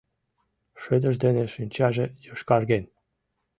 Шыдыж 0.81 1.15
дене 1.23 1.43
шинчаже 1.53 2.05
йошкарген. 2.25 2.83